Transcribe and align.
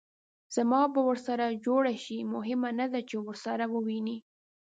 زما 0.55 0.81
به 0.93 0.99
ورسره 1.09 1.45
جوړه 1.65 1.93
شي؟ 2.03 2.17
مهمه 2.33 2.69
نه 2.79 2.85
ده 2.93 2.99
چې 3.09 3.15
ورسره 3.27 3.65
ووینې. 3.73 4.17